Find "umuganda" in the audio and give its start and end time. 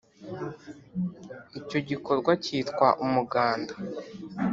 3.05-3.73